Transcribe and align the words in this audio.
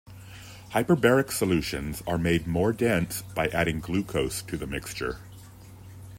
Hyperbaric 0.71 1.31
solutions 1.31 2.01
are 2.07 2.17
made 2.17 2.47
more 2.47 2.73
dense 2.73 3.21
by 3.21 3.49
adding 3.49 3.79
glucose 3.79 4.41
to 4.41 4.57
the 4.57 4.65
mixture. 4.65 5.19